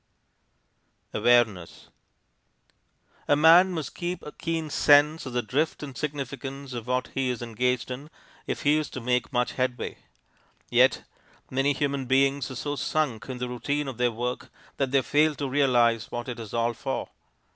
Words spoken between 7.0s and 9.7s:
he is engaged in if he is to make much